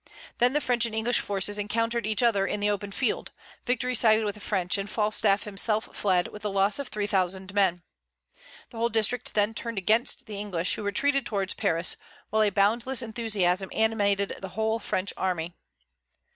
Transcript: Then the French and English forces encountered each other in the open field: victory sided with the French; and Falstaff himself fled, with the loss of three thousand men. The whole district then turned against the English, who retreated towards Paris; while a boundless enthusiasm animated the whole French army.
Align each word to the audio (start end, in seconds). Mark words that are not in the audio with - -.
Then 0.39 0.53
the 0.53 0.61
French 0.61 0.87
and 0.87 0.95
English 0.95 1.19
forces 1.19 1.59
encountered 1.59 2.07
each 2.07 2.23
other 2.23 2.47
in 2.47 2.59
the 2.59 2.71
open 2.71 2.91
field: 2.91 3.31
victory 3.67 3.93
sided 3.93 4.25
with 4.25 4.33
the 4.33 4.41
French; 4.41 4.79
and 4.79 4.89
Falstaff 4.89 5.43
himself 5.43 5.95
fled, 5.95 6.29
with 6.29 6.41
the 6.41 6.49
loss 6.49 6.79
of 6.79 6.87
three 6.87 7.05
thousand 7.05 7.53
men. 7.53 7.83
The 8.71 8.77
whole 8.77 8.89
district 8.89 9.35
then 9.35 9.53
turned 9.53 9.77
against 9.77 10.25
the 10.25 10.39
English, 10.39 10.73
who 10.73 10.81
retreated 10.81 11.27
towards 11.27 11.53
Paris; 11.53 11.97
while 12.31 12.41
a 12.41 12.49
boundless 12.49 13.03
enthusiasm 13.03 13.69
animated 13.73 14.37
the 14.39 14.49
whole 14.57 14.79
French 14.79 15.13
army. 15.17 15.53